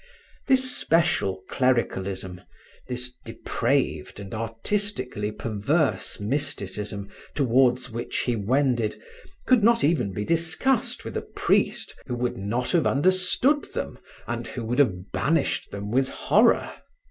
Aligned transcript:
This 0.47 0.75
special 0.75 1.43
clericalism, 1.47 2.41
this 2.87 3.13
depraved 3.23 4.19
and 4.19 4.33
artistically 4.33 5.31
perverse 5.31 6.19
mysticism 6.19 7.07
towards 7.35 7.91
which 7.91 8.21
he 8.21 8.35
wended 8.35 8.99
could 9.45 9.61
not 9.61 9.83
even 9.83 10.11
be 10.11 10.25
discussed 10.25 11.05
with 11.05 11.15
a 11.17 11.21
priest 11.21 11.93
who 12.07 12.15
would 12.15 12.35
not 12.39 12.71
have 12.71 12.87
understood 12.87 13.65
them 13.75 13.99
or 14.27 14.37
who 14.37 14.65
would 14.65 14.79
have 14.79 15.11
banished 15.11 15.69
them 15.69 15.91
with 15.91 16.09
horror. 16.09 16.73